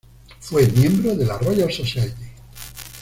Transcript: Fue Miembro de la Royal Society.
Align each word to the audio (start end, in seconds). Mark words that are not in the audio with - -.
Fue 0.39 0.65
Miembro 0.67 1.13
de 1.15 1.25
la 1.27 1.37
Royal 1.37 1.71
Society. 1.71 2.25